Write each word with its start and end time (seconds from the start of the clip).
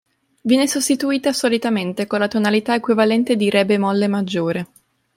Viene 0.41 0.65
sostituita 0.67 1.31
solitamente 1.31 2.07
con 2.07 2.17
la 2.21 2.27
tonalità 2.27 2.73
equivalente 2.73 3.35
di 3.35 3.51
Re 3.51 3.65
bemolle 3.67 4.07
maggiore. 4.07 4.67